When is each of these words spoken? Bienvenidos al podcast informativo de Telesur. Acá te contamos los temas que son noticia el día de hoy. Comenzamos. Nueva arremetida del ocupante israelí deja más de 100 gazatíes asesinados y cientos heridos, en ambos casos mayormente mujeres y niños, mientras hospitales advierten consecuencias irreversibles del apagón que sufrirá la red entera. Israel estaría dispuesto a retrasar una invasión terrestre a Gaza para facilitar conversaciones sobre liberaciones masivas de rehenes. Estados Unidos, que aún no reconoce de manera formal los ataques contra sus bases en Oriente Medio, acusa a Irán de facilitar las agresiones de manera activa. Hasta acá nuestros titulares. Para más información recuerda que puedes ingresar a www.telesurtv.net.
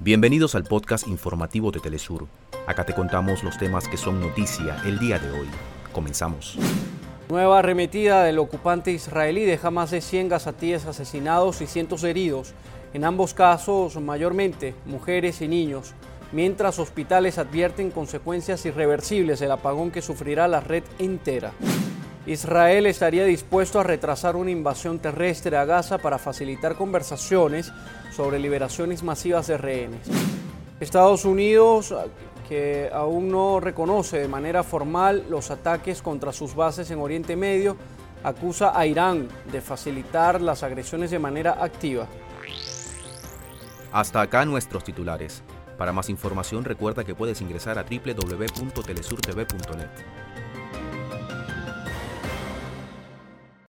Bienvenidos 0.00 0.54
al 0.56 0.64
podcast 0.64 1.06
informativo 1.06 1.70
de 1.70 1.78
Telesur. 1.78 2.26
Acá 2.66 2.84
te 2.84 2.94
contamos 2.94 3.44
los 3.44 3.56
temas 3.56 3.88
que 3.88 3.96
son 3.96 4.20
noticia 4.20 4.76
el 4.84 4.98
día 4.98 5.18
de 5.18 5.30
hoy. 5.30 5.46
Comenzamos. 5.92 6.58
Nueva 7.28 7.60
arremetida 7.60 8.24
del 8.24 8.40
ocupante 8.40 8.90
israelí 8.90 9.44
deja 9.44 9.70
más 9.70 9.92
de 9.92 10.00
100 10.00 10.28
gazatíes 10.28 10.84
asesinados 10.86 11.60
y 11.60 11.66
cientos 11.66 12.02
heridos, 12.02 12.54
en 12.92 13.04
ambos 13.04 13.34
casos 13.34 13.96
mayormente 13.96 14.74
mujeres 14.84 15.40
y 15.40 15.48
niños, 15.48 15.94
mientras 16.32 16.80
hospitales 16.80 17.38
advierten 17.38 17.92
consecuencias 17.92 18.66
irreversibles 18.66 19.38
del 19.38 19.52
apagón 19.52 19.92
que 19.92 20.02
sufrirá 20.02 20.48
la 20.48 20.60
red 20.60 20.82
entera. 20.98 21.52
Israel 22.26 22.86
estaría 22.86 23.24
dispuesto 23.24 23.80
a 23.80 23.82
retrasar 23.82 24.36
una 24.36 24.50
invasión 24.50 24.98
terrestre 24.98 25.58
a 25.58 25.66
Gaza 25.66 25.98
para 25.98 26.18
facilitar 26.18 26.74
conversaciones 26.74 27.70
sobre 28.14 28.38
liberaciones 28.38 29.02
masivas 29.02 29.46
de 29.46 29.58
rehenes. 29.58 30.08
Estados 30.80 31.26
Unidos, 31.26 31.94
que 32.48 32.88
aún 32.92 33.28
no 33.28 33.60
reconoce 33.60 34.18
de 34.18 34.28
manera 34.28 34.62
formal 34.62 35.26
los 35.28 35.50
ataques 35.50 36.00
contra 36.00 36.32
sus 36.32 36.54
bases 36.54 36.90
en 36.90 37.00
Oriente 37.00 37.36
Medio, 37.36 37.76
acusa 38.22 38.78
a 38.78 38.86
Irán 38.86 39.28
de 39.52 39.60
facilitar 39.60 40.40
las 40.40 40.62
agresiones 40.62 41.10
de 41.10 41.18
manera 41.18 41.62
activa. 41.62 42.06
Hasta 43.92 44.22
acá 44.22 44.46
nuestros 44.46 44.82
titulares. 44.82 45.42
Para 45.76 45.92
más 45.92 46.08
información 46.08 46.64
recuerda 46.64 47.04
que 47.04 47.14
puedes 47.14 47.42
ingresar 47.42 47.78
a 47.78 47.84
www.telesurtv.net. 47.84 50.33